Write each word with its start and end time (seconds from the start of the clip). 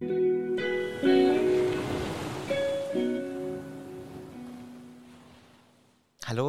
Hallo, 0.00 0.12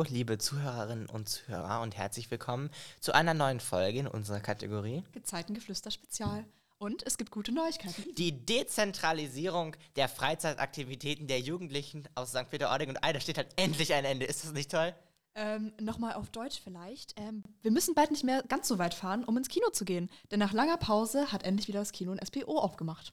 liebe 0.07 0.37
Zuhörerinnen 0.37 1.07
und 1.07 1.28
Zuhörer 1.29 1.81
und 1.81 1.97
herzlich 1.97 2.29
willkommen 2.29 2.70
zu 2.99 3.12
einer 3.12 3.33
neuen 3.33 3.59
Folge 3.59 3.97
in 3.97 4.07
unserer 4.07 4.39
Kategorie 4.39 5.04
Gezeitengeflüster 5.13 5.89
Spezial. 5.89 6.46
Und 6.77 7.01
es 7.07 7.17
gibt 7.17 7.31
gute 7.31 7.51
Neuigkeiten. 7.51 8.13
Die 8.17 8.46
Dezentralisierung 8.46 9.76
der 9.96 10.10
Freizeitaktivitäten 10.10 11.26
der 11.26 11.40
Jugendlichen 11.40 12.08
aus 12.13 12.29
St. 12.29 12.52
Peter-Ording 12.52 12.90
und 12.90 13.04
Eider 13.04 13.20
steht 13.20 13.38
halt 13.38 13.50
endlich 13.56 13.96
ein 13.96 14.06
Ende. 14.06 14.28
Ist 14.28 14.44
das 14.44 14.52
nicht 14.52 14.70
toll? 14.70 14.94
Ähm, 15.34 15.74
Nochmal 15.81 16.13
auf 16.13 16.30
Deutsch 16.30 16.62
vielleicht. 16.63 17.20
Ähm, 17.20 17.41
wir 17.63 17.72
müssen 17.72 17.95
bald 17.95 18.12
nicht 18.12 18.23
mehr 18.23 18.44
ganz 18.44 18.68
so 18.68 18.77
weit 18.77 18.94
fahren, 18.94 19.23
um 19.23 19.36
ins 19.38 19.50
Kino 19.50 19.72
zu 19.72 19.86
gehen. 19.86 20.12
Denn 20.30 20.38
nach 20.38 20.54
langer 20.54 20.77
Pause 20.77 21.31
hat 21.31 21.41
endlich 21.41 21.68
wieder 21.68 21.80
das 21.80 21.94
Kino 21.94 22.12
in 22.12 22.23
SPO 22.23 22.59
aufgemacht. 22.59 23.12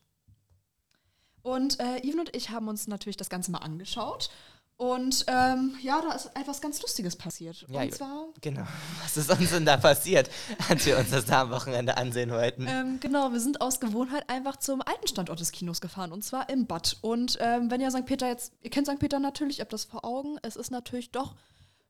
Und 1.47 1.79
äh, 1.79 1.99
Even 2.03 2.19
und 2.19 2.35
ich 2.35 2.51
haben 2.51 2.67
uns 2.67 2.89
natürlich 2.89 3.17
das 3.17 3.29
Ganze 3.29 3.53
mal 3.53 3.59
angeschaut 3.59 4.31
und 4.79 5.25
ähm, 5.29 5.75
ja, 5.81 6.03
da 6.03 6.13
ist 6.13 6.27
etwas 6.35 6.61
ganz 6.61 6.83
Lustiges 6.83 7.15
passiert. 7.15 7.65
Ja, 7.69 7.83
und 7.83 7.95
zwar. 7.95 8.27
Genau. 8.41 8.67
Was 9.03 9.17
ist 9.17 9.31
uns 9.31 9.51
denn 9.51 9.65
da 9.65 9.77
passiert, 9.77 10.29
als 10.69 10.85
wir 10.85 10.99
uns 10.99 11.11
das 11.11 11.25
da 11.25 11.43
am 11.43 11.51
Wochenende 11.51 11.97
ansehen 11.97 12.31
wollten? 12.31 12.67
Ähm, 12.69 12.99
genau, 13.01 13.31
wir 13.31 13.39
sind 13.39 13.61
aus 13.61 13.79
Gewohnheit 13.79 14.29
einfach 14.29 14.57
zum 14.57 14.83
alten 14.83 15.07
Standort 15.07 15.39
des 15.39 15.53
Kinos 15.53 15.81
gefahren 15.81 16.11
und 16.11 16.23
zwar 16.25 16.51
im 16.51 16.67
Bad. 16.67 16.97
Und 17.01 17.39
ähm, 17.41 17.71
wenn 17.71 17.81
ihr 17.81 17.93
St. 17.93 18.05
Peter 18.05 18.27
jetzt, 18.27 18.53
ihr 18.61 18.71
kennt 18.71 18.89
St. 18.89 18.99
Peter 18.99 19.21
natürlich, 19.21 19.59
ihr 19.61 19.63
habt 19.63 19.73
das 19.73 19.85
vor 19.85 20.05
Augen, 20.05 20.39
es 20.43 20.57
ist 20.57 20.73
natürlich 20.73 21.11
doch 21.11 21.37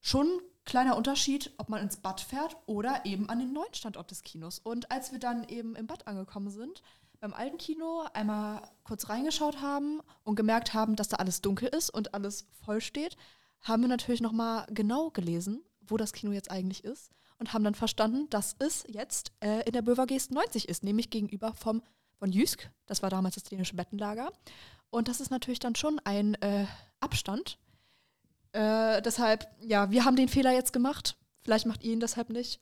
schon 0.01 0.27
ein 0.27 0.41
kleiner 0.67 0.97
Unterschied, 0.97 1.53
ob 1.57 1.69
man 1.69 1.81
ins 1.83 1.97
Bad 1.97 2.21
fährt 2.21 2.57
oder 2.67 3.05
eben 3.05 3.29
an 3.29 3.41
den 3.41 3.53
neuen 3.53 3.73
Standort 3.75 4.13
des 4.13 4.23
Kinos. 4.23 4.61
Und 4.61 4.93
als 4.93 5.11
wir 5.11 5.19
dann 5.19 5.49
eben 5.49 5.75
im 5.75 5.87
Bad 5.87 6.07
angekommen 6.07 6.51
sind, 6.51 6.83
beim 7.21 7.35
alten 7.35 7.59
Kino 7.59 8.05
einmal 8.13 8.63
kurz 8.85 9.09
reingeschaut 9.09 9.61
haben 9.61 10.01
und 10.25 10.37
gemerkt 10.37 10.75
haben, 10.75 10.97
dass 10.97 11.09
da 11.09 11.17
alles 11.17 11.41
dunkel 11.41 11.69
ist 11.69 11.91
und 11.91 12.15
alles 12.15 12.47
voll 12.65 12.81
steht, 12.81 13.17
haben 13.61 13.83
wir 13.83 13.89
natürlich 13.89 14.21
nochmal 14.21 14.67
genau 14.71 15.11
gelesen, 15.11 15.65
wo 15.81 15.97
das 15.97 16.13
Kino 16.13 16.33
jetzt 16.33 16.51
eigentlich 16.51 16.85
ist 16.85 17.11
und 17.39 17.53
haben 17.53 17.65
dann 17.65 17.75
verstanden, 17.75 18.29
dass 18.31 18.57
es 18.59 18.85
jetzt 18.89 19.33
äh, 19.41 19.63
in 19.67 19.73
der 19.73 19.83
Bövergeest 19.83 20.31
90 20.31 20.69
ist, 20.69 20.85
nämlich 20.85 21.11
gegenüber 21.11 21.55
vom 21.55 21.83
von 22.19 22.33
Jysk, 22.33 22.71
das 22.87 23.03
war 23.03 23.11
damals 23.11 23.35
das 23.35 23.45
dänische 23.45 23.77
Bettenlager. 23.77 24.33
Und 24.91 25.09
das 25.09 25.21
ist 25.21 25.31
natürlich 25.31 25.59
dann 25.59 25.75
schon 25.75 26.01
ein 26.05 26.35
äh, 26.37 26.67
Abstand. 27.01 27.59
Äh, 28.53 29.03
deshalb, 29.03 29.47
ja, 29.61 29.91
wir 29.91 30.05
haben 30.05 30.17
den 30.17 30.29
Fehler 30.29 30.53
jetzt 30.53 30.73
gemacht. 30.73 31.17
Vielleicht 31.43 31.67
macht 31.67 31.85
ihr 31.85 31.93
ihn 31.93 32.01
deshalb 32.01 32.31
nicht. 32.31 32.61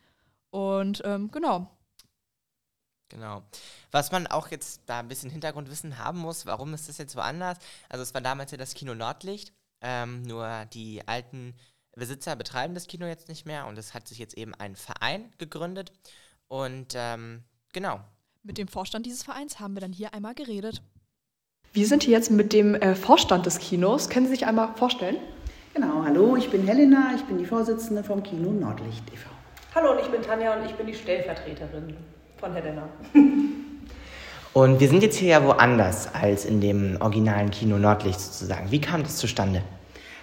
Und 0.50 1.02
ähm, 1.05 1.30
genau, 1.30 1.70
Genau. 3.08 3.42
Was 3.91 4.12
man 4.12 4.27
auch 4.27 4.48
jetzt 4.48 4.83
da 4.86 5.00
ein 5.00 5.08
bisschen 5.08 5.30
Hintergrundwissen 5.30 5.98
haben 5.98 6.19
muss, 6.19 6.47
warum 6.47 6.74
ist 6.74 6.88
das 6.88 6.98
jetzt 6.98 7.16
woanders? 7.16 7.58
Also 7.88 8.02
es 8.02 8.14
war 8.14 8.20
damals 8.20 8.50
ja 8.50 8.56
das 8.56 8.74
Kino 8.74 8.94
Nordlicht, 8.94 9.52
ähm, 9.83 10.22
nur 10.22 10.66
die 10.72 11.06
alten 11.06 11.55
Besitzer 11.92 12.34
betreiben 12.34 12.74
das 12.74 12.86
Kino 12.86 13.06
jetzt 13.06 13.28
nicht 13.28 13.46
mehr 13.46 13.66
und 13.66 13.78
es 13.78 13.94
hat 13.94 14.08
sich 14.08 14.19
jetzt 14.19 14.36
eben 14.36 14.55
ein 14.55 14.74
Verein 14.74 15.33
gegründet 15.38 15.92
und 16.48 16.94
ähm, 16.96 17.44
genau. 17.72 18.00
Mit 18.42 18.58
dem 18.58 18.69
Vorstand 18.69 19.06
dieses 19.06 19.22
Vereins 19.22 19.61
haben 19.61 19.74
wir 19.74 19.80
dann 19.80 19.92
hier 19.92 20.12
einmal 20.12 20.34
geredet. 20.34 20.83
Wir 21.72 21.86
sind 21.86 22.02
hier 22.02 22.12
jetzt 22.12 22.30
mit 22.30 22.52
dem 22.52 22.74
äh, 22.74 22.94
Vorstand 22.94 23.46
des 23.46 23.58
Kinos. 23.58 24.08
Können 24.08 24.27
Sie 24.27 24.33
sich 24.33 24.46
einmal 24.46 24.74
vorstellen? 24.77 25.16
Genau, 25.72 26.05
hallo, 26.05 26.36
ich 26.36 26.50
bin 26.50 26.66
Helena, 26.66 27.14
ich 27.16 27.22
bin 27.22 27.39
die 27.39 27.46
Vorsitzende 27.46 28.05
vom 28.05 28.22
Kino 28.22 28.52
Nordlicht 28.52 29.02
e.V. 29.12 29.28
Hallo, 29.74 29.92
und 29.92 30.00
ich 30.00 30.06
bin 30.06 30.22
Tanja 30.22 30.56
und 30.56 30.64
ich 30.66 30.74
bin 30.74 30.86
die 30.86 30.94
Stellvertreterin 30.94 31.96
von 32.45 32.53
Helena. 32.53 32.89
Und 34.53 34.78
wir 34.78 34.89
sind 34.89 35.03
jetzt 35.03 35.17
hier 35.17 35.31
ja 35.31 35.45
woanders 35.45 36.14
als 36.14 36.45
in 36.45 36.61
dem 36.61 36.97
originalen 37.01 37.51
Kino 37.51 37.78
Nordlicht 37.78 38.20
sozusagen. 38.20 38.70
Wie 38.70 38.81
kam 38.81 39.03
das 39.03 39.17
zustande? 39.17 39.62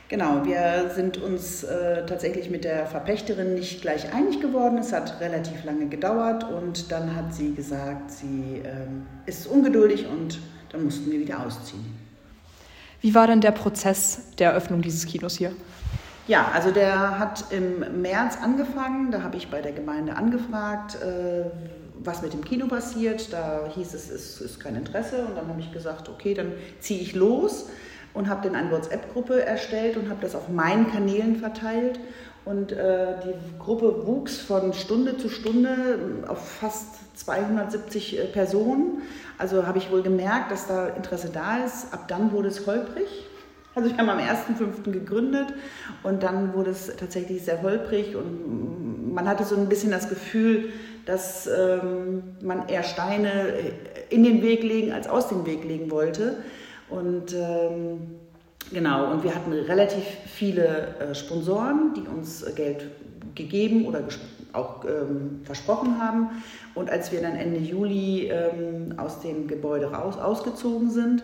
Genau, 0.07 0.45
wir 0.45 0.91
sind 0.93 1.17
uns 1.17 1.63
äh, 1.63 2.05
tatsächlich 2.05 2.49
mit 2.49 2.63
der 2.63 2.85
Verpächterin 2.85 3.55
nicht 3.55 3.81
gleich 3.81 4.13
einig 4.13 4.39
geworden. 4.39 4.77
Es 4.77 4.93
hat 4.93 5.19
relativ 5.19 5.63
lange 5.63 5.87
gedauert 5.87 6.43
und 6.43 6.91
dann 6.91 7.15
hat 7.15 7.33
sie 7.33 7.55
gesagt, 7.55 8.11
sie 8.11 8.61
ähm, 8.63 9.07
ist 9.25 9.47
ungeduldig 9.47 10.05
und 10.07 10.39
dann 10.71 10.83
mussten 10.83 11.11
wir 11.11 11.19
wieder 11.19 11.45
ausziehen. 11.45 11.85
Wie 13.01 13.15
war 13.15 13.27
denn 13.27 13.41
der 13.41 13.51
Prozess 13.51 14.35
der 14.37 14.51
Eröffnung 14.51 14.81
dieses 14.81 15.05
Kinos 15.05 15.37
hier? 15.37 15.53
Ja, 16.27 16.51
also 16.53 16.71
der 16.71 17.19
hat 17.19 17.45
im 17.49 18.01
März 18.01 18.37
angefangen. 18.41 19.11
Da 19.11 19.23
habe 19.23 19.37
ich 19.37 19.49
bei 19.49 19.61
der 19.61 19.71
Gemeinde 19.71 20.15
angefragt, 20.15 20.95
äh, 21.01 21.45
was 22.03 22.21
mit 22.21 22.33
dem 22.33 22.43
Kino 22.43 22.67
passiert. 22.67 23.31
Da 23.31 23.69
hieß 23.73 23.93
es, 23.93 24.09
es 24.09 24.41
ist 24.41 24.59
kein 24.59 24.75
Interesse. 24.75 25.25
Und 25.25 25.37
dann 25.37 25.47
habe 25.47 25.59
ich 25.59 25.71
gesagt, 25.71 26.09
okay, 26.09 26.33
dann 26.33 26.53
ziehe 26.79 27.01
ich 27.01 27.15
los 27.15 27.69
und 28.13 28.29
habe 28.29 28.47
dann 28.47 28.55
eine 28.55 28.71
WhatsApp-Gruppe 28.71 29.45
erstellt 29.45 29.97
und 29.97 30.09
habe 30.09 30.21
das 30.21 30.35
auf 30.35 30.49
meinen 30.49 30.91
Kanälen 30.91 31.37
verteilt. 31.37 31.99
Und 32.43 32.71
äh, 32.71 33.15
die 33.23 33.59
Gruppe 33.59 34.07
wuchs 34.07 34.39
von 34.39 34.73
Stunde 34.73 35.17
zu 35.17 35.29
Stunde 35.29 36.23
auf 36.27 36.57
fast 36.59 37.17
270 37.19 38.19
äh, 38.19 38.25
Personen. 38.25 39.03
Also 39.37 39.67
habe 39.67 39.77
ich 39.77 39.91
wohl 39.91 40.01
gemerkt, 40.01 40.51
dass 40.51 40.67
da 40.67 40.87
Interesse 40.87 41.29
da 41.31 41.63
ist. 41.63 41.93
Ab 41.93 42.07
dann 42.07 42.31
wurde 42.31 42.47
es 42.47 42.65
holprig. 42.65 43.07
Also 43.73 43.89
wir 43.89 43.97
haben 43.97 44.09
am 44.09 44.17
1.5. 44.17 44.91
gegründet 44.91 45.53
und 46.03 46.23
dann 46.23 46.53
wurde 46.53 46.71
es 46.71 46.93
tatsächlich 46.97 47.43
sehr 47.43 47.61
holprig 47.61 48.17
und 48.17 48.70
man 49.11 49.27
hatte 49.27 49.43
so 49.43 49.55
ein 49.55 49.69
bisschen 49.69 49.91
das 49.91 50.09
Gefühl, 50.09 50.71
dass 51.05 51.47
ähm, 51.47 52.23
man 52.41 52.67
eher 52.69 52.83
Steine 52.83 53.53
in 54.09 54.23
den 54.23 54.41
Weg 54.41 54.63
legen 54.63 54.91
als 54.91 55.07
aus 55.07 55.29
dem 55.29 55.45
Weg 55.45 55.63
legen 55.63 55.89
wollte. 55.91 56.37
Und 56.89 57.33
ähm, 57.33 58.01
genau, 58.71 59.11
und 59.11 59.23
wir 59.23 59.33
hatten 59.33 59.53
relativ 59.53 60.03
viele 60.25 60.95
äh, 60.99 61.15
Sponsoren, 61.15 61.93
die 61.95 62.01
uns 62.01 62.45
Geld 62.55 62.87
gegeben 63.35 63.85
oder 63.85 64.03
auch 64.53 64.85
ähm, 64.85 65.41
versprochen 65.43 65.99
haben. 66.01 66.29
Und 66.75 66.89
als 66.89 67.11
wir 67.11 67.21
dann 67.21 67.35
Ende 67.35 67.59
Juli 67.59 68.27
ähm, 68.27 68.95
aus 68.97 69.21
dem 69.21 69.47
Gebäude 69.47 69.91
raus 69.91 70.17
ausgezogen 70.17 70.89
sind, 70.89 71.23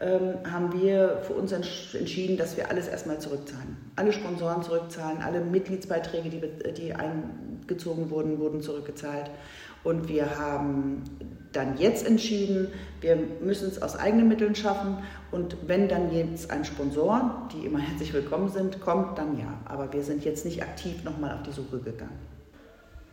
ähm, 0.00 0.34
haben 0.48 0.80
wir 0.80 1.22
für 1.22 1.32
uns 1.32 1.50
entschieden, 1.50 2.36
dass 2.36 2.56
wir 2.56 2.70
alles 2.70 2.86
erstmal 2.86 3.18
zurückzahlen. 3.18 3.76
Alle 3.96 4.12
Sponsoren 4.12 4.62
zurückzahlen, 4.62 5.22
alle 5.22 5.40
Mitgliedsbeiträge, 5.40 6.30
die, 6.30 6.72
die 6.74 6.94
eingezogen 6.94 8.10
wurden, 8.10 8.38
wurden 8.38 8.62
zurückgezahlt. 8.62 9.30
Und 9.82 10.08
wir 10.08 10.38
haben 10.38 11.02
dann 11.52 11.78
jetzt 11.78 12.06
entschieden, 12.06 12.68
wir 13.00 13.18
müssen 13.40 13.68
es 13.68 13.82
aus 13.82 13.96
eigenen 13.96 14.28
Mitteln 14.28 14.54
schaffen. 14.54 14.98
Und 15.32 15.56
wenn 15.66 15.88
dann 15.88 16.12
jetzt 16.12 16.50
ein 16.50 16.64
Sponsor, 16.64 17.48
die 17.52 17.66
immer 17.66 17.78
herzlich 17.80 18.12
willkommen 18.12 18.48
sind, 18.48 18.80
kommt, 18.80 19.18
dann 19.18 19.36
ja. 19.36 19.52
Aber 19.64 19.92
wir 19.92 20.04
sind 20.04 20.24
jetzt 20.24 20.44
nicht 20.44 20.62
aktiv 20.62 21.02
nochmal 21.04 21.34
auf 21.34 21.42
die 21.42 21.52
Suche 21.52 21.78
gegangen. 21.78 22.37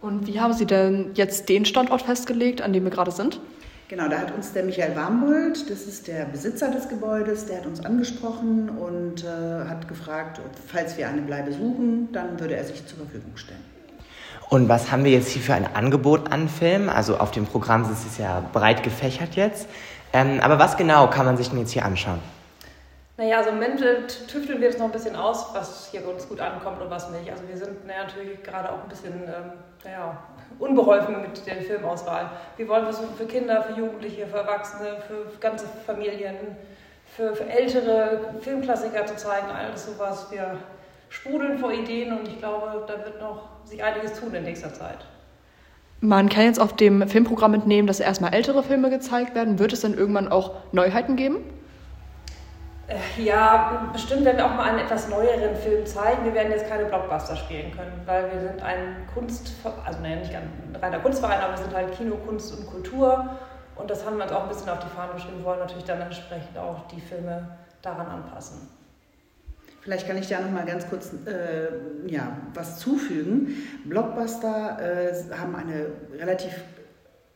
Und 0.02 0.28
wie 0.28 0.40
haben 0.40 0.54
Sie 0.54 0.66
denn 0.66 1.12
jetzt 1.16 1.50
den 1.50 1.66
Standort 1.66 2.04
festgelegt, 2.04 2.62
an 2.62 2.74
dem 2.74 2.84
wir 2.84 2.92
gerade 2.92 3.12
sind? 3.12 3.40
Genau, 3.88 4.08
da 4.08 4.18
hat 4.18 4.34
uns 4.34 4.52
der 4.52 4.64
Michael 4.64 4.96
Warmbold, 4.96 5.70
das 5.70 5.84
ist 5.84 6.08
der 6.08 6.26
Besitzer 6.26 6.72
des 6.72 6.90
Gebäudes, 6.90 7.46
der 7.46 7.58
hat 7.58 7.68
uns 7.68 7.86
angesprochen 7.86 8.70
und 8.70 9.24
äh, 9.24 9.70
hat 9.70 9.88
gefragt, 9.88 10.42
falls 10.68 10.98
wir 10.98 11.08
eine 11.08 11.22
Bleibe 11.22 11.54
suchen, 11.54 12.10
dann 12.12 12.40
würde 12.40 12.56
er 12.56 12.64
sich 12.64 12.84
zur 12.88 12.98
Verfügung 12.98 13.38
stellen. 13.38 13.64
Und 14.50 14.70
was 14.70 14.92
haben 14.92 15.04
wir 15.04 15.12
jetzt 15.12 15.30
hier 15.30 15.42
für 15.42 15.54
ein 15.54 15.68
Angebot 15.76 16.32
an 16.32 16.50
Filmen? 16.50 16.90
Also 16.90 17.18
auf 17.18 17.30
dem 17.30 17.46
Programm 17.46 17.84
ist 17.84 18.06
es 18.08 18.18
ja 18.18 18.44
breit 18.54 18.82
gefächert 18.82 19.36
jetzt. 19.36 19.68
Ähm, 20.14 20.40
aber 20.42 20.58
was 20.58 20.78
genau 20.78 21.08
kann 21.10 21.26
man 21.26 21.38
sich 21.38 21.50
denn 21.50 21.60
jetzt 21.60 21.72
hier 21.72 21.86
anschauen? 21.86 22.20
Naja, 23.18 23.38
also 23.38 23.50
im 23.52 23.56
Moment 23.56 23.80
tüfteln 24.28 24.60
wir 24.60 24.68
jetzt 24.68 24.80
noch 24.80 24.88
ein 24.88 24.92
bisschen 24.92 25.16
aus, 25.16 25.48
was 25.54 25.88
hier 25.90 26.06
uns 26.08 26.28
gut 26.28 26.42
ankommt 26.42 26.82
und 26.82 26.90
was 26.90 27.10
nicht. 27.12 27.32
Also 27.32 27.48
wir 27.48 27.56
sind 27.56 27.86
naja, 27.88 28.04
natürlich 28.04 28.44
gerade 28.44 28.70
auch 28.70 28.84
ein 28.84 28.90
bisschen 28.90 29.14
ähm, 29.14 29.54
naja, 29.86 30.18
unbeholfen 30.60 31.22
mit 31.22 31.48
der 31.48 31.56
Filmauswahl. 31.58 32.30
Wir 32.58 32.68
wollen 32.68 32.84
versuchen 32.84 33.16
für 33.16 33.26
Kinder, 33.26 33.64
für 33.64 33.80
Jugendliche, 33.80 34.28
für 34.28 34.40
Erwachsene, 34.40 34.98
für 35.08 35.28
ganze 35.40 35.66
Familien, 35.86 36.36
für, 37.06 37.34
für 37.34 37.46
ältere 37.46 38.20
Filmklassiker 38.42 39.06
zu 39.06 39.16
zeigen, 39.16 39.48
alles 39.48 39.86
sowas. 39.86 40.28
Wir 40.30 40.58
sprudeln 41.08 41.58
vor 41.58 41.72
Ideen 41.72 42.18
und 42.18 42.28
ich 42.28 42.38
glaube, 42.40 42.84
da 42.86 42.98
wird 43.06 43.22
noch 43.22 43.48
sich 43.64 43.82
einiges 43.82 44.20
tun 44.20 44.34
in 44.34 44.44
nächster 44.44 44.74
Zeit. 44.74 44.98
Man 46.02 46.28
kann 46.28 46.44
jetzt 46.44 46.60
auf 46.60 46.76
dem 46.76 47.08
Filmprogramm 47.08 47.54
entnehmen, 47.54 47.88
dass 47.88 48.02
erstmal 48.02 48.34
ältere 48.34 48.62
Filme 48.62 48.90
gezeigt 48.90 49.34
werden. 49.34 49.58
Wird 49.58 49.72
es 49.72 49.80
dann 49.80 49.94
irgendwann 49.94 50.28
auch 50.28 50.52
Neuheiten 50.74 51.16
geben? 51.16 51.38
Äh, 52.88 53.24
ja, 53.24 53.90
bestimmt 53.92 54.26
werden 54.26 54.38
wir 54.38 54.46
auch 54.46 54.56
mal 54.56 54.70
einen 54.70 54.80
etwas 54.80 55.10
neueren 55.10 55.56
Film 55.56 55.86
zeigen. 55.86 56.24
Wir 56.24 56.34
werden 56.34 56.52
jetzt 56.52 56.70
keine 56.70 56.86
Blockbuster 56.86 57.36
spielen 57.36 57.72
können, 57.72 58.02
weil 58.06 58.32
wir 58.32 58.40
sind 58.40 58.62
ein 58.62 59.08
Kunst, 59.14 59.54
also 59.84 60.00
naja, 60.02 60.18
nicht 60.18 60.36
ein 60.36 60.76
reiner 60.80 61.00
Kunstverein, 61.00 61.40
aber 61.40 61.54
wir 61.54 61.64
sind 61.64 61.74
halt 61.74 61.92
Kino, 61.98 62.16
Kunst 62.18 62.56
und 62.56 62.68
Kultur. 62.68 63.38
Und 63.76 63.90
das 63.90 64.06
haben 64.06 64.18
wir 64.18 64.24
uns 64.24 64.32
auch 64.32 64.44
ein 64.44 64.50
bisschen 64.50 64.70
auf 64.70 64.80
die 64.80 64.96
Fahne 64.96 65.14
geschrieben, 65.14 65.44
wollen 65.44 65.60
natürlich 65.60 65.86
dann 65.86 66.02
entsprechend 66.02 66.58
auch 66.58 66.88
die 66.88 67.02
Filme 67.02 67.58
daran 67.82 68.08
anpassen. 68.08 68.70
Vielleicht 69.82 70.08
kann 70.08 70.18
ich 70.18 70.28
da 70.28 70.40
noch 70.40 70.50
mal 70.50 70.66
ganz 70.66 70.90
kurz 70.90 71.12
äh, 71.28 71.68
ja, 72.08 72.38
was 72.54 72.80
zufügen. 72.80 73.56
Blockbuster 73.86 74.80
äh, 74.80 75.14
haben 75.38 75.56
eine 75.56 75.88
relativ 76.20 76.54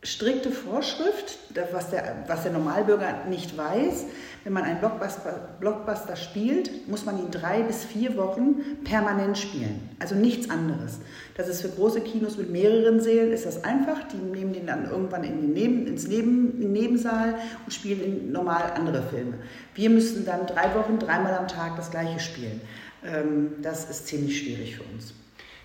strikte 0.02 0.50
Vorschrift, 0.50 1.38
was 1.72 1.90
der, 1.90 2.24
was 2.26 2.42
der 2.42 2.52
Normalbürger 2.52 3.26
nicht 3.28 3.56
weiß. 3.56 4.06
Wenn 4.44 4.54
man 4.54 4.62
einen 4.62 4.78
Blockbuster, 4.78 5.50
Blockbuster 5.60 6.16
spielt, 6.16 6.88
muss 6.88 7.04
man 7.04 7.18
ihn 7.18 7.30
drei 7.30 7.62
bis 7.62 7.84
vier 7.84 8.16
Wochen 8.16 8.82
permanent 8.82 9.36
spielen. 9.36 9.90
Also 9.98 10.14
nichts 10.14 10.48
anderes. 10.48 11.00
Das 11.36 11.48
ist 11.48 11.60
für 11.60 11.68
große 11.68 12.00
Kinos 12.00 12.38
mit 12.38 12.50
mehreren 12.50 13.00
Sälen 13.00 13.30
ist 13.32 13.44
das 13.44 13.62
einfach. 13.62 14.08
Die 14.08 14.16
nehmen 14.16 14.54
den 14.54 14.66
dann 14.66 14.88
irgendwann 14.88 15.22
in 15.22 15.42
den 15.42 15.52
Neben, 15.52 15.86
ins 15.86 16.08
Neben, 16.08 16.54
in 16.54 16.60
den 16.62 16.72
Nebensaal 16.72 17.34
und 17.66 17.72
spielen 17.72 18.32
normal 18.32 18.72
andere 18.74 19.02
Filme. 19.02 19.34
Wir 19.74 19.90
müssen 19.90 20.24
dann 20.24 20.46
drei 20.46 20.74
Wochen, 20.74 20.98
dreimal 20.98 21.34
am 21.34 21.46
Tag 21.46 21.76
das 21.76 21.90
gleiche 21.90 22.20
spielen. 22.20 22.62
Ähm, 23.04 23.52
das 23.60 23.90
ist 23.90 24.06
ziemlich 24.06 24.38
schwierig 24.38 24.76
für 24.76 24.84
uns. 24.94 25.12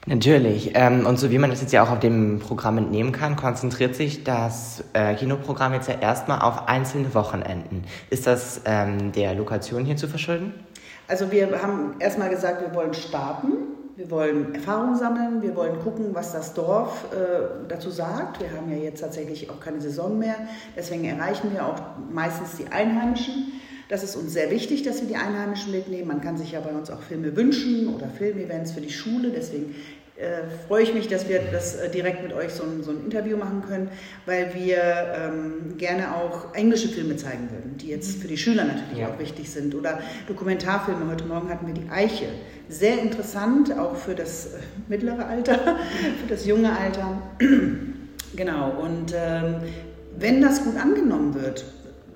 Natürlich. 0.08 0.72
Ähm, 0.76 1.06
und 1.08 1.18
so 1.18 1.32
wie 1.32 1.40
man 1.40 1.50
das 1.50 1.62
jetzt 1.62 1.74
ja 1.74 1.84
auch 1.84 1.90
auf 1.90 2.00
dem 2.00 2.40
Programm 2.40 2.78
entnehmen 2.78 3.12
kann, 3.12 3.36
konzentriert 3.36 3.96
sich 3.96 4.24
das 4.24 4.84
äh, 4.94 5.16
Kinoprogramm 5.16 5.74
jetzt 5.74 5.90
ja 5.90 5.96
erstmal 6.00 6.42
auf 6.42 6.68
einzelne 6.68 7.14
Wochenenden. 7.16 7.84
Ist 8.12 8.28
das 8.28 8.62
ähm, 8.66 9.12
der 9.14 9.34
Lokation 9.34 9.84
hier 9.84 9.98
zu 9.98 10.08
verschulden? 10.08 10.54
Also 11.08 11.32
wir 11.32 11.62
haben 11.62 11.96
erstmal 12.00 12.30
gesagt, 12.30 12.62
wir 12.62 12.74
wollen 12.76 12.94
starten. 12.94 13.54
Wir 13.96 14.12
wollen 14.12 14.54
Erfahrung 14.54 14.98
sammeln, 14.98 15.42
wir 15.42 15.56
wollen 15.56 15.80
gucken, 15.80 16.10
was 16.14 16.34
das 16.34 16.54
Dorf 16.54 17.06
äh, 17.14 17.68
dazu 17.70 17.90
sagt. 17.90 18.42
Wir 18.42 18.52
haben 18.52 18.70
ja 18.70 18.76
jetzt 18.76 19.00
tatsächlich 19.00 19.50
auch 19.50 19.62
keine 19.62 19.80
Saison 19.80 20.20
mehr, 20.20 20.36
deswegen 20.76 21.06
erreichen 21.06 21.54
wir 21.54 21.66
auch 21.66 21.80
meistens 22.12 22.58
die 22.58 22.68
Einheimischen. 22.70 23.54
Das 23.88 24.04
ist 24.04 24.16
uns 24.16 24.34
sehr 24.34 24.50
wichtig, 24.50 24.84
dass 24.84 25.02
wir 25.02 25.08
die 25.08 25.16
Einheimischen 25.16 25.72
mitnehmen. 25.72 26.08
Man 26.08 26.22
kann 26.22 26.38
sich 26.38 26.54
ja 26.54 26.60
bei 26.60 26.72
uns 26.72 26.90
auch 26.90 27.02
Filme 27.02 27.36
wünschen 27.36 27.94
oder 27.94 28.08
Filmevents 28.08 28.72
für 28.72 28.82
die 28.82 28.90
Schule. 28.90 29.30
Deswegen 29.30 29.76
äh, 30.18 30.44
freue 30.68 30.84
ich 30.84 30.94
mich, 30.94 31.08
dass 31.10 31.28
wir 31.28 31.42
das 31.52 31.76
äh, 31.76 31.90
direkt 31.90 32.24
mit 32.24 32.32
euch 32.32 32.54
so 32.54 32.64
ein, 32.64 32.84
so 32.84 32.92
ein 32.92 33.04
Interview 33.04 33.36
machen 33.36 33.64
können, 33.68 33.90
weil 34.26 34.56
wir 34.56 34.78
ähm, 34.78 35.78
gerne 35.78 36.16
auch 36.16 36.54
englische 36.56 36.88
Filme 36.88 37.18
zeigen 37.18 37.50
würden, 37.52 37.76
die 37.78 37.90
jetzt 37.90 38.22
für 38.22 38.28
die 38.28 38.38
Schüler 38.38 38.64
natürlich 38.64 39.00
ja. 39.00 39.10
auch 39.10 39.20
wichtig 39.20 39.52
sind. 39.52 39.76
Oder 39.76 40.00
Dokumentarfilme. 40.28 41.12
Heute 41.12 41.26
Morgen 41.26 41.50
hatten 41.50 41.68
wir 41.68 41.74
die 41.74 41.90
Eiche. 41.90 42.28
Sehr 42.70 43.00
interessant, 43.02 43.78
auch 43.78 43.96
für 43.98 44.16
das 44.16 44.48
äh, 44.48 44.60
mittlere 44.88 45.28
Alter, 45.28 45.56
für 46.22 46.28
das 46.30 46.46
junge 46.46 46.72
Alter. 46.76 47.22
genau. 48.36 48.72
Und 48.82 49.14
ähm, 49.14 49.56
wenn 50.18 50.42
das 50.42 50.64
gut 50.64 50.78
angenommen 50.78 51.36
wird, 51.36 51.66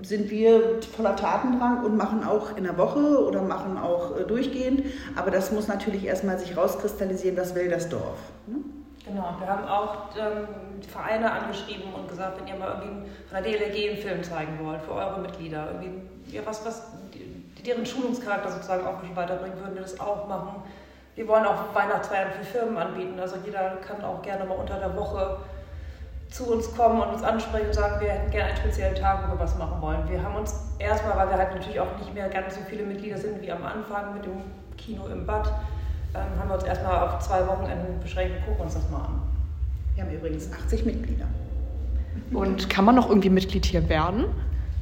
sind 0.01 0.30
wir 0.30 0.81
voller 0.96 1.16
Tatendrang 1.16 1.84
und 1.84 1.98
machen 1.98 2.24
auch 2.24 2.56
in 2.56 2.63
der 2.63 2.78
Woche 2.78 3.25
oder 3.25 3.42
machen 3.42 3.78
auch 3.78 4.18
äh, 4.18 4.24
durchgehend. 4.24 4.84
Aber 5.16 5.31
das 5.31 5.51
muss 5.51 5.68
natürlich 5.68 6.06
erstmal 6.06 6.40
sich 6.40 6.56
rauskristallisieren, 6.56 7.38
was 7.38 7.56
will 7.56 7.69
das 7.69 7.90
Dorf. 7.90 8.18
Ne? 8.48 8.57
Genau, 9.06 9.36
wir 9.40 9.48
haben 9.48 9.68
auch 9.68 10.10
ähm, 10.18 10.48
Vereine 10.88 11.31
angeschrieben 11.31 11.94
und 11.94 12.07
gesagt, 12.07 12.40
wenn 12.40 12.48
ihr 12.48 12.56
mal 12.56 12.80
irgendwie 12.80 13.10
von 13.28 13.44
der 13.44 13.51
DLRG 13.51 13.90
einen 13.90 13.98
Film 13.98 14.24
zeigen 14.24 14.60
wollt 14.63 14.81
für 14.81 14.92
eure 14.92 15.19
Mitglieder, 15.19 15.68
irgendwie 15.72 16.36
ja, 16.36 16.42
was, 16.46 16.63
was 16.66 16.84
die, 17.13 17.63
deren 17.63 17.86
Schulungscharakter 17.86 18.51
sozusagen 18.51 18.86
auch 18.86 19.01
nicht 19.01 19.16
weiterbringen, 19.16 19.57
würden 19.60 19.75
wir 19.75 19.81
das 19.81 20.00
auch 20.00 20.28
machen. 20.28 20.63
Wir 21.16 21.28
wollen 21.28 21.46
auch 21.46 21.74
Weihnachtsfeiern 21.74 22.31
für 22.31 22.46
Firmen 22.46 22.78
anbieten, 22.78 23.19
also 23.19 23.38
jeder 23.44 23.78
kann 23.78 24.04
auch 24.04 24.22
gerne 24.22 24.46
mal 24.46 24.56
unter 24.56 24.78
der 24.80 24.96
Woche 24.96 25.38
zu 26.30 26.52
uns 26.52 26.76
kommen 26.76 27.02
und 27.02 27.10
uns 27.10 27.24
ansprechen 27.24 27.68
und 27.68 27.74
sagen, 27.74 28.00
wir 28.00 28.12
hätten 28.12 28.31
gerne 28.31 28.50
einen 28.50 28.58
speziellen 28.58 28.96
Tag, 28.96 29.28
wo 29.28 29.34
wir 29.34 29.40
was 29.40 29.58
machen 29.58 29.81
wollen. 29.81 30.08
Wir 30.10 30.22
haben 30.22 30.36
uns 30.36 30.54
erstmal, 30.78 31.18
weil 31.18 31.30
wir 31.30 31.38
halt 31.38 31.56
natürlich 31.56 31.80
auch 31.80 31.98
nicht 31.98 32.14
mehr 32.14 32.30
ganz 32.30 32.56
so 32.56 32.62
viele 32.70 32.84
Mitglieder 32.84 33.18
sind 33.18 33.42
wie 33.42 33.52
am 33.52 33.64
Anfang 33.66 34.14
mit 34.14 34.26
dem 34.26 34.42
Kino 34.78 35.08
im 35.08 35.26
Bad, 35.26 35.52
ähm, 36.14 36.40
haben 36.40 36.50
wir 36.50 36.56
uns 36.56 36.64
erstmal 36.64 37.08
auf 37.08 37.20
zwei 37.20 37.46
Wochenenden 37.48 38.00
beschränkt 38.00 38.38
und 38.38 38.46
gucken 38.46 38.66
uns 38.66 38.76
das 38.76 38.90
mal 38.90 39.00
an. 39.00 39.22
Wir 39.96 40.04
haben 40.04 40.12
übrigens 40.12 40.52
80 40.52 40.86
Mitglieder. 40.86 41.26
Und 42.32 42.70
kann 42.70 42.86
man 42.86 42.96
noch 42.96 43.10
irgendwie 43.10 43.30
Mitglied 43.30 43.66
hier 43.66 43.90
werden? 43.90 44.25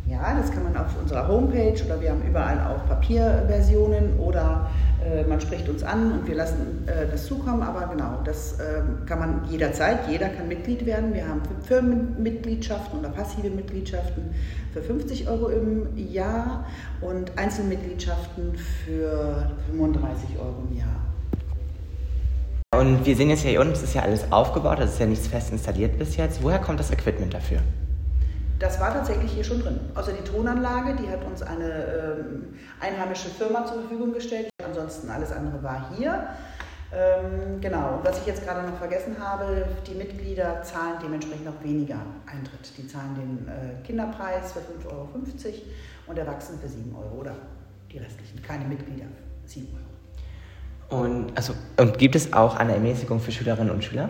Ja, 0.10 0.34
das 0.40 0.52
kann 0.52 0.64
man 0.64 0.78
auf 0.78 0.98
unserer 1.02 1.28
Homepage 1.28 1.76
oder 1.86 2.00
wir 2.00 2.12
haben 2.12 2.22
überall 2.26 2.60
auch 2.62 2.88
Papierversionen 2.88 4.18
oder 4.18 4.70
äh, 5.04 5.24
man 5.26 5.42
spricht 5.42 5.68
uns 5.68 5.84
an 5.84 6.14
und 6.14 6.28
wir 6.28 6.36
lassen 6.36 6.88
äh, 6.88 7.12
das 7.12 7.26
zukommen. 7.26 7.62
Aber 7.62 7.88
genau, 7.88 8.22
das 8.24 8.54
äh, 8.54 8.84
kann 9.06 9.20
man 9.20 9.42
jederzeit, 9.50 10.08
jeder 10.10 10.30
kann 10.30 10.48
Mitglied 10.48 10.86
werden. 10.86 11.14
Wir 11.14 11.28
haben 11.28 11.42
Firmenmitgliedschaften 11.62 13.00
oder 13.00 13.10
passive 13.10 13.50
Mitgliedschaften 13.50 14.34
für 14.72 14.82
50 14.82 15.28
Euro 15.28 15.50
im 15.50 15.98
Jahr 15.98 16.66
und 17.02 17.38
Einzelmitgliedschaften 17.38 18.56
für 18.56 19.52
35 19.72 20.40
Euro 20.40 20.64
im 20.70 20.78
Jahr. 20.78 20.88
Und 22.80 23.06
wir 23.06 23.16
sehen 23.16 23.30
jetzt 23.30 23.42
hier 23.42 23.60
unten, 23.60 23.74
es 23.74 23.84
ist 23.84 23.94
ja 23.94 24.04
alles 24.04 24.32
aufgebaut, 24.32 24.80
das 24.80 24.94
ist 24.94 25.00
ja 25.00 25.06
nichts 25.06 25.28
fest 25.28 25.52
installiert 25.52 25.98
bis 26.00 26.16
jetzt. 26.16 26.42
Woher 26.44 26.60
kommt 26.60 26.80
das 26.80 26.92
Equipment 26.92 27.34
dafür? 27.34 27.60
Das 28.60 28.80
war 28.80 28.92
tatsächlich 28.92 29.32
hier 29.32 29.44
schon 29.44 29.62
drin. 29.62 29.80
Also 29.94 30.12
die 30.12 30.24
Tonanlage, 30.24 30.96
die 30.96 31.08
hat 31.10 31.24
uns 31.24 31.44
eine 31.44 32.18
ähm, 32.20 32.56
einheimische 32.80 33.30
Firma 33.30 33.66
zur 33.66 33.82
Verfügung 33.82 34.14
gestellt. 34.14 34.50
Ansonsten 34.66 35.10
alles 35.10 35.32
andere 35.32 35.62
war 35.62 35.92
hier. 35.96 36.28
Ähm, 36.92 37.60
genau, 37.62 37.98
und 37.98 38.06
was 38.06 38.20
ich 38.22 38.26
jetzt 38.26 38.46
gerade 38.46 38.66
noch 38.66 38.78
vergessen 38.78 39.18
habe, 39.20 39.68
die 39.86 39.94
Mitglieder 39.94 40.64
zahlen 40.64 40.96
dementsprechend 41.04 41.48
auch 41.50 41.64
weniger 41.64 42.00
Eintritt. 42.26 42.72
Die 42.78 42.88
zahlen 42.88 43.16
den 43.16 43.48
äh, 43.48 43.86
Kinderpreis 43.86 44.54
für 44.54 44.60
5,50 44.60 44.92
Euro 44.92 45.10
und 46.08 46.18
Erwachsene 46.18 46.58
für 46.58 46.70
7 46.70 46.96
Euro 46.96 47.20
oder 47.20 47.36
die 47.92 47.98
restlichen, 47.98 48.42
keine 48.42 48.66
Mitglieder, 48.66 49.06
7 49.46 49.68
Euro. 49.74 51.02
Und, 51.04 51.36
also, 51.36 51.54
und 51.78 51.98
gibt 51.98 52.16
es 52.16 52.32
auch 52.32 52.56
eine 52.56 52.74
Ermäßigung 52.74 53.20
für 53.20 53.34
Schülerinnen 53.34 53.70
und 53.70 53.84
Schüler? 53.84 54.10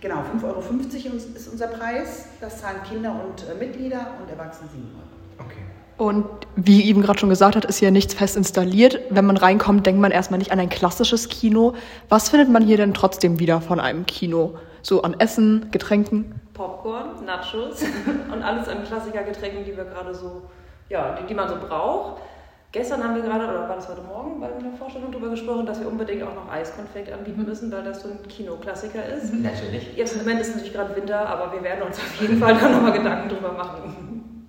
Genau, 0.00 0.16
5,50 0.16 0.44
Euro 0.44 1.16
ist 1.16 1.48
unser 1.48 1.66
Preis. 1.66 2.26
Das 2.40 2.60
zahlen 2.60 2.82
Kinder 2.88 3.12
und 3.12 3.44
äh, 3.48 3.54
Mitglieder 3.54 4.14
und 4.20 4.30
Erwachsene 4.30 4.68
7 4.70 4.82
Euro. 4.94 5.46
Okay. 5.46 5.60
Und 5.98 6.24
wie 6.56 6.84
eben 6.84 7.02
gerade 7.02 7.18
schon 7.18 7.28
gesagt 7.28 7.56
hat, 7.56 7.66
ist 7.66 7.78
hier 7.78 7.90
nichts 7.90 8.14
fest 8.14 8.34
installiert. 8.34 8.98
Wenn 9.10 9.26
man 9.26 9.36
reinkommt, 9.36 9.84
denkt 9.84 10.00
man 10.00 10.10
erstmal 10.10 10.38
nicht 10.38 10.52
an 10.52 10.58
ein 10.58 10.70
klassisches 10.70 11.28
Kino. 11.28 11.74
Was 12.08 12.30
findet 12.30 12.48
man 12.48 12.62
hier 12.62 12.78
denn 12.78 12.94
trotzdem 12.94 13.38
wieder 13.38 13.60
von 13.60 13.78
einem 13.78 14.06
Kino? 14.06 14.56
So 14.80 15.02
an 15.02 15.14
Essen, 15.20 15.68
Getränken? 15.70 16.40
Popcorn, 16.54 17.22
Nachos 17.26 17.82
und 18.32 18.42
alles 18.42 18.68
an 18.68 18.84
Klassikergetränken, 18.84 19.66
die 19.66 19.76
wir 19.76 19.84
gerade 19.84 20.14
so, 20.14 20.42
ja, 20.88 21.16
die, 21.16 21.26
die 21.26 21.34
man 21.34 21.50
so 21.50 21.56
braucht. 21.56 22.22
Gestern 22.72 23.02
haben 23.02 23.16
wir 23.16 23.22
gerade, 23.22 23.44
oder 23.44 23.68
war 23.68 23.74
das 23.74 23.88
heute 23.88 24.02
Morgen 24.02 24.38
bei 24.38 24.46
der 24.46 24.72
Vorstellung 24.78 25.10
darüber 25.10 25.30
gesprochen, 25.30 25.66
dass 25.66 25.80
wir 25.80 25.88
unbedingt 25.88 26.22
auch 26.22 26.34
noch 26.34 26.48
Eiskonfekt 26.52 27.12
anbieten 27.12 27.44
müssen, 27.44 27.72
weil 27.72 27.82
das 27.82 28.02
so 28.02 28.08
ein 28.08 28.28
Kinoklassiker 28.28 29.04
ist. 29.06 29.34
Natürlich. 29.34 29.96
Jetzt 29.96 30.12
im 30.12 30.20
Moment 30.20 30.40
ist 30.40 30.48
es 30.50 30.54
natürlich 30.54 30.74
gerade 30.74 30.94
Winter, 30.94 31.28
aber 31.28 31.52
wir 31.52 31.64
werden 31.64 31.82
uns 31.82 31.96
auf 31.96 32.20
jeden 32.20 32.38
Fall 32.38 32.54
da 32.56 32.68
nochmal 32.68 32.92
Gedanken 32.92 33.28
drüber 33.28 33.52
machen. 33.52 34.46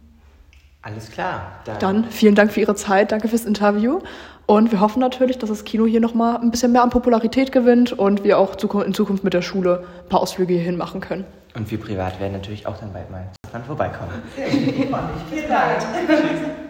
Alles 0.84 1.10
klar. 1.10 1.62
Dann. 1.66 1.80
Dann. 1.80 2.04
vielen 2.06 2.36
Dank 2.36 2.52
für 2.52 2.60
Ihre 2.60 2.76
Zeit, 2.76 3.12
danke 3.12 3.28
fürs 3.28 3.46
Interview. 3.46 4.02
Und 4.46 4.72
wir 4.72 4.82
hoffen 4.82 5.00
natürlich, 5.00 5.40
dass 5.40 5.50
das 5.50 5.64
Kino 5.64 5.88
hier 5.88 6.00
nochmal 6.00 6.38
ein 6.38 6.52
bisschen 6.52 6.72
mehr 6.72 6.84
an 6.84 6.92
Popularität 6.92 7.52
gewinnt 7.52 7.92
und 7.94 8.24
wir 8.24 8.38
auch 8.38 8.56
in 8.86 8.94
Zukunft 8.94 9.24
mit 9.24 9.34
der 9.34 9.42
Schule 9.42 9.84
ein 10.04 10.10
paar 10.10 10.22
Ausflüge 10.22 10.54
hierhin 10.54 10.78
machen 10.78 11.02
können. 11.02 11.26
Und 11.56 11.72
wir 11.72 11.80
privat 11.80 12.20
werden 12.20 12.34
natürlich 12.34 12.68
auch 12.68 12.78
dann 12.78 12.94
bald 12.94 13.10
mal 13.10 13.28
dran 13.52 13.64
vorbeikommen. 13.64 14.12
Sehr 14.36 14.50
gut, 14.50 14.60
Vielen 15.32 15.50
Dank. 15.50 15.80
Tschüss. 15.80 16.61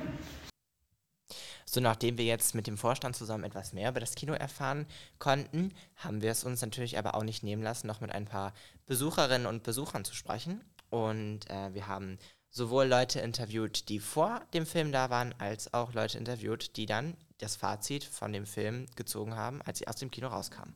So, 1.73 1.79
nachdem 1.79 2.17
wir 2.17 2.25
jetzt 2.25 2.53
mit 2.53 2.67
dem 2.67 2.77
Vorstand 2.77 3.15
zusammen 3.15 3.45
etwas 3.45 3.71
mehr 3.71 3.91
über 3.91 4.01
das 4.01 4.15
Kino 4.15 4.33
erfahren 4.33 4.85
konnten, 5.19 5.73
haben 5.95 6.21
wir 6.21 6.29
es 6.29 6.43
uns 6.43 6.61
natürlich 6.61 6.97
aber 6.97 7.15
auch 7.15 7.23
nicht 7.23 7.43
nehmen 7.43 7.63
lassen, 7.63 7.87
noch 7.87 8.01
mit 8.01 8.11
ein 8.11 8.25
paar 8.25 8.53
Besucherinnen 8.87 9.47
und 9.47 9.63
Besuchern 9.63 10.03
zu 10.03 10.13
sprechen. 10.13 10.59
Und 10.89 11.49
äh, 11.49 11.73
wir 11.73 11.87
haben 11.87 12.17
sowohl 12.49 12.87
Leute 12.87 13.21
interviewt, 13.21 13.87
die 13.87 13.99
vor 13.99 14.41
dem 14.53 14.65
Film 14.65 14.91
da 14.91 15.09
waren, 15.09 15.33
als 15.37 15.73
auch 15.73 15.93
Leute 15.93 16.17
interviewt, 16.17 16.75
die 16.75 16.87
dann 16.87 17.15
das 17.37 17.55
Fazit 17.55 18.03
von 18.03 18.33
dem 18.33 18.45
Film 18.45 18.87
gezogen 18.97 19.37
haben, 19.37 19.61
als 19.61 19.79
sie 19.79 19.87
aus 19.87 19.95
dem 19.95 20.11
Kino 20.11 20.27
rauskamen. 20.27 20.75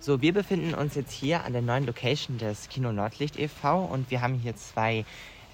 So, 0.00 0.20
wir 0.20 0.34
befinden 0.34 0.74
uns 0.74 0.96
jetzt 0.96 1.12
hier 1.12 1.44
an 1.44 1.52
der 1.52 1.62
neuen 1.62 1.86
Location 1.86 2.38
des 2.38 2.68
Kino 2.68 2.90
Nordlicht 2.90 3.38
e.V. 3.38 3.84
und 3.84 4.10
wir 4.10 4.22
haben 4.22 4.34
hier 4.34 4.56
zwei 4.56 5.04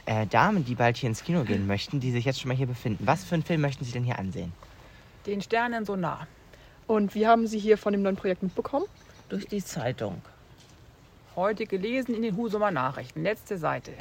äh, 0.06 0.26
Damen, 0.26 0.64
die 0.64 0.74
bald 0.74 0.96
hier 0.96 1.08
ins 1.08 1.22
Kino 1.22 1.44
gehen 1.44 1.66
möchten, 1.66 2.00
die 2.00 2.10
sich 2.10 2.24
jetzt 2.24 2.40
schon 2.40 2.48
mal 2.48 2.56
hier 2.56 2.66
befinden. 2.66 3.06
Was 3.06 3.24
für 3.24 3.34
einen 3.34 3.42
Film 3.42 3.60
möchten 3.60 3.84
Sie 3.84 3.92
denn 3.92 4.04
hier 4.04 4.18
ansehen? 4.18 4.52
Den 5.26 5.42
Sternen 5.42 5.84
so 5.84 5.96
nah. 5.96 6.26
Und 6.86 7.14
wie 7.14 7.26
haben 7.26 7.46
Sie 7.46 7.58
hier 7.58 7.76
von 7.76 7.92
dem 7.92 8.02
neuen 8.02 8.16
Projekt 8.16 8.42
mitbekommen? 8.42 8.86
Durch 9.28 9.46
die 9.46 9.62
Zeitung. 9.62 10.22
Heute 11.34 11.66
gelesen 11.66 12.14
in 12.14 12.22
den 12.22 12.36
Husumer 12.36 12.70
Nachrichten, 12.70 13.22
letzte 13.22 13.58
Seite. 13.58 13.92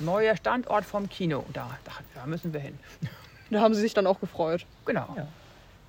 Neuer 0.00 0.36
Standort 0.36 0.84
vom 0.84 1.08
Kino. 1.08 1.44
Da, 1.52 1.70
da, 1.84 1.92
da 2.14 2.26
müssen 2.26 2.52
wir 2.52 2.60
hin. 2.60 2.78
Da 3.50 3.60
haben 3.60 3.74
Sie 3.74 3.82
sich 3.82 3.92
dann 3.92 4.06
auch 4.06 4.18
gefreut. 4.18 4.64
Genau. 4.86 5.14
Ja. 5.14 5.28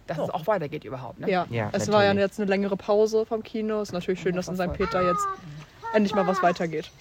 Dass 0.06 0.20
oh. 0.20 0.24
es 0.24 0.30
auch 0.32 0.48
weitergeht 0.48 0.84
überhaupt. 0.84 1.22
Ne? 1.22 1.32
Ja, 1.32 1.48
ja 1.50 1.68
es 1.68 1.72
natürlich. 1.72 1.94
war 1.94 2.04
ja 2.04 2.12
jetzt 2.12 2.38
eine 2.38 2.50
längere 2.50 2.76
Pause 2.76 3.26
vom 3.26 3.42
Kino. 3.42 3.80
Es 3.80 3.88
ist 3.88 3.94
natürlich 3.94 4.20
schön, 4.20 4.36
dass 4.36 4.50
in 4.50 4.58
St. 4.58 4.74
Peter 4.74 5.02
jetzt 5.02 5.26
endlich 5.94 6.14
mal 6.14 6.28
was 6.28 6.44
weitergeht. 6.44 6.92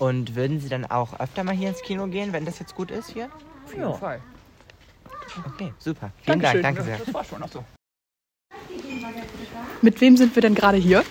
Und 0.00 0.34
würden 0.34 0.60
Sie 0.60 0.70
dann 0.70 0.86
auch 0.86 1.20
öfter 1.20 1.44
mal 1.44 1.54
hier 1.54 1.68
ins 1.68 1.82
Kino 1.82 2.06
gehen, 2.06 2.32
wenn 2.32 2.46
das 2.46 2.58
jetzt 2.58 2.74
gut 2.74 2.90
ist 2.90 3.10
hier? 3.10 3.28
Auf 3.66 3.72
jeden 3.72 3.82
ja. 3.82 3.92
Fall. 3.92 4.20
Okay, 5.54 5.72
super. 5.78 6.10
Vielen 6.22 6.40
Dankeschön. 6.40 6.62
Dank, 6.62 6.76
danke 6.76 6.90
sehr. 6.90 7.04
Das 7.04 7.14
war 7.14 7.22
schon 7.22 7.40
noch 7.40 7.48
so. 7.48 7.62
Mit 9.82 10.00
wem 10.00 10.16
sind 10.16 10.34
wir 10.34 10.40
denn 10.40 10.54
gerade 10.54 10.78
hier? 10.78 11.04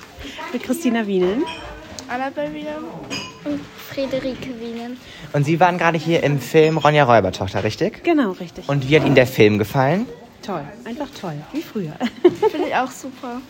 Mit 0.51 0.63
Christina 0.63 1.05
Wienen. 1.05 1.43
Annabelle 2.08 2.51
wieder. 2.51 2.77
Und 3.46 3.62
Friederike 3.89 4.60
Wienen. 4.60 4.98
Und 5.34 5.43
Sie 5.43 5.60
waren 5.60 5.77
gerade 5.77 6.00
hier 6.00 6.24
im 6.24 6.39
Film 6.39 6.77
Ronja 6.77 7.03
Räubertochter, 7.03 7.63
richtig? 7.63 8.03
Genau, 8.03 8.31
richtig. 8.31 8.67
Und 8.67 8.89
wie 8.89 8.96
hat 8.96 9.05
Ihnen 9.05 9.15
der 9.15 9.27
Film 9.27 9.60
gefallen? 9.60 10.08
Toll, 10.41 10.65
einfach 10.84 11.10
toll, 11.19 11.36
wie 11.51 11.62
früher. 11.62 11.93
Finde 12.50 12.69
ich 12.69 12.75
auch 12.75 12.89
super. 12.89 13.41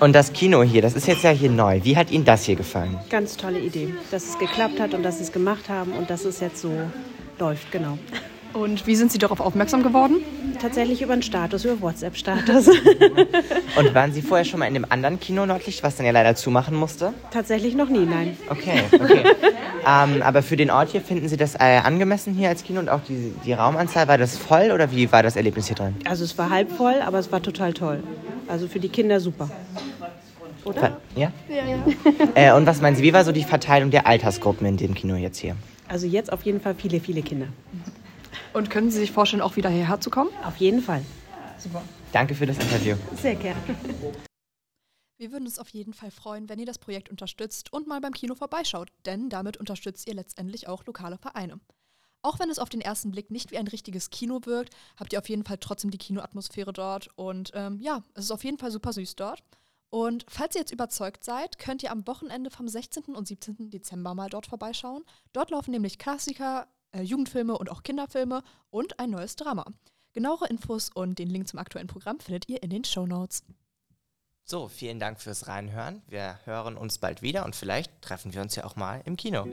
Und 0.00 0.12
das 0.12 0.32
Kino 0.32 0.62
hier, 0.62 0.82
das 0.82 0.94
ist 0.94 1.06
jetzt 1.06 1.22
ja 1.22 1.30
hier 1.30 1.50
neu. 1.50 1.80
Wie 1.82 1.96
hat 1.96 2.10
Ihnen 2.10 2.24
das 2.24 2.44
hier 2.44 2.56
gefallen? 2.56 2.98
Ganz 3.10 3.36
tolle 3.36 3.60
Idee, 3.60 3.94
dass 4.10 4.24
es 4.24 4.38
geklappt 4.38 4.80
hat 4.80 4.92
und 4.92 5.02
dass 5.02 5.18
sie 5.18 5.24
es 5.24 5.32
gemacht 5.32 5.68
haben 5.68 5.92
und 5.92 6.10
dass 6.10 6.24
es 6.24 6.40
jetzt 6.40 6.60
so 6.60 6.72
läuft, 7.38 7.70
genau. 7.70 7.98
Und 8.54 8.86
wie 8.86 8.94
sind 8.94 9.10
Sie 9.10 9.18
darauf 9.18 9.40
aufmerksam 9.40 9.82
geworden? 9.82 10.22
Tatsächlich 10.62 11.02
über 11.02 11.12
einen 11.12 11.22
Status, 11.22 11.64
über 11.64 11.80
WhatsApp-Status. 11.80 12.68
Und 13.76 13.94
waren 13.94 14.12
Sie 14.12 14.22
vorher 14.22 14.44
schon 14.44 14.60
mal 14.60 14.66
in 14.66 14.74
dem 14.74 14.86
anderen 14.88 15.18
Kino 15.18 15.44
Nordlicht, 15.44 15.82
was 15.82 15.96
dann 15.96 16.06
ja 16.06 16.12
leider 16.12 16.36
zumachen 16.36 16.76
musste? 16.76 17.12
Tatsächlich 17.32 17.74
noch 17.74 17.88
nie, 17.88 18.06
nein. 18.06 18.36
Okay, 18.48 18.84
okay. 18.92 19.24
ähm, 19.84 20.22
aber 20.22 20.42
für 20.42 20.56
den 20.56 20.70
Ort 20.70 20.90
hier 20.90 21.00
finden 21.00 21.28
Sie 21.28 21.36
das 21.36 21.56
äh, 21.56 21.80
angemessen 21.82 22.32
hier 22.32 22.48
als 22.48 22.62
Kino 22.62 22.78
und 22.78 22.88
auch 22.88 23.00
die, 23.08 23.34
die 23.44 23.52
Raumanzahl, 23.52 24.06
war 24.06 24.18
das 24.18 24.38
voll 24.38 24.70
oder 24.70 24.92
wie 24.92 25.10
war 25.10 25.24
das 25.24 25.34
Erlebnis 25.34 25.66
hier 25.66 25.76
drin? 25.76 25.96
Also 26.04 26.22
es 26.22 26.38
war 26.38 26.50
halb 26.50 26.70
voll, 26.70 27.02
aber 27.04 27.18
es 27.18 27.32
war 27.32 27.42
total 27.42 27.72
toll. 27.72 28.04
Also 28.48 28.68
für 28.68 28.80
die 28.80 28.88
Kinder 28.88 29.20
super. 29.20 29.50
Ver 30.72 31.00
ja? 31.14 31.32
Äh, 32.34 32.52
und 32.52 32.66
was 32.66 32.80
meinen 32.80 32.96
Sie, 32.96 33.02
wie 33.02 33.12
war 33.12 33.24
so 33.24 33.32
die 33.32 33.44
Verteilung 33.44 33.90
der 33.90 34.06
Altersgruppen 34.06 34.66
in 34.66 34.76
dem 34.76 34.94
Kino 34.94 35.14
jetzt 35.14 35.38
hier? 35.38 35.56
Also 35.88 36.06
jetzt 36.06 36.32
auf 36.32 36.42
jeden 36.42 36.60
Fall 36.60 36.74
viele, 36.74 37.00
viele 37.00 37.22
Kinder. 37.22 37.48
Und 38.54 38.70
können 38.70 38.90
Sie 38.90 38.98
sich 38.98 39.12
vorstellen, 39.12 39.42
auch 39.42 39.56
wieder 39.56 39.68
hierher 39.68 40.00
zu 40.00 40.10
kommen? 40.10 40.30
Auf 40.44 40.56
jeden 40.56 40.80
Fall. 40.80 41.02
Danke 42.12 42.34
für 42.34 42.46
das 42.46 42.58
Interview. 42.58 42.96
Sehr 43.20 43.34
gerne. 43.34 43.60
Wir 45.18 45.32
würden 45.32 45.44
uns 45.44 45.58
auf 45.58 45.68
jeden 45.68 45.92
Fall 45.92 46.10
freuen, 46.10 46.48
wenn 46.48 46.58
ihr 46.58 46.66
das 46.66 46.78
Projekt 46.78 47.08
unterstützt 47.10 47.72
und 47.72 47.86
mal 47.86 48.00
beim 48.00 48.12
Kino 48.12 48.34
vorbeischaut, 48.34 48.88
denn 49.06 49.28
damit 49.28 49.56
unterstützt 49.56 50.08
ihr 50.08 50.14
letztendlich 50.14 50.68
auch 50.68 50.84
lokale 50.86 51.18
Vereine. 51.18 51.60
Auch 52.24 52.38
wenn 52.38 52.48
es 52.48 52.58
auf 52.58 52.70
den 52.70 52.80
ersten 52.80 53.10
Blick 53.10 53.30
nicht 53.30 53.50
wie 53.50 53.58
ein 53.58 53.68
richtiges 53.68 54.08
Kino 54.08 54.40
wirkt, 54.44 54.74
habt 54.96 55.12
ihr 55.12 55.18
auf 55.18 55.28
jeden 55.28 55.44
Fall 55.44 55.58
trotzdem 55.58 55.90
die 55.90 55.98
Kinoatmosphäre 55.98 56.72
dort 56.72 57.10
und 57.16 57.50
ähm, 57.52 57.78
ja, 57.80 58.02
es 58.14 58.24
ist 58.24 58.30
auf 58.30 58.44
jeden 58.44 58.56
Fall 58.56 58.70
super 58.70 58.94
süß 58.94 59.14
dort. 59.16 59.42
Und 59.90 60.24
falls 60.26 60.54
ihr 60.54 60.62
jetzt 60.62 60.72
überzeugt 60.72 61.22
seid, 61.22 61.58
könnt 61.58 61.82
ihr 61.82 61.92
am 61.92 62.06
Wochenende 62.06 62.50
vom 62.50 62.66
16. 62.66 63.14
und 63.14 63.28
17. 63.28 63.70
Dezember 63.70 64.14
mal 64.14 64.30
dort 64.30 64.46
vorbeischauen. 64.46 65.04
Dort 65.34 65.50
laufen 65.50 65.70
nämlich 65.70 65.98
Klassiker, 65.98 66.66
äh, 66.92 67.02
Jugendfilme 67.02 67.58
und 67.58 67.70
auch 67.70 67.82
Kinderfilme 67.82 68.42
und 68.70 68.98
ein 68.98 69.10
neues 69.10 69.36
Drama. 69.36 69.66
Genauere 70.14 70.46
Infos 70.48 70.88
und 70.94 71.18
den 71.18 71.28
Link 71.28 71.46
zum 71.46 71.58
aktuellen 71.58 71.88
Programm 71.88 72.20
findet 72.20 72.48
ihr 72.48 72.62
in 72.62 72.70
den 72.70 72.84
Show 72.84 73.06
Notes. 73.06 73.44
So, 74.44 74.68
vielen 74.68 74.98
Dank 74.98 75.20
fürs 75.20 75.46
Reinhören. 75.46 76.00
Wir 76.08 76.38
hören 76.44 76.78
uns 76.78 76.96
bald 76.96 77.20
wieder 77.20 77.44
und 77.44 77.54
vielleicht 77.54 78.00
treffen 78.00 78.32
wir 78.32 78.40
uns 78.40 78.56
ja 78.56 78.64
auch 78.64 78.76
mal 78.76 79.02
im 79.04 79.18
Kino. 79.18 79.46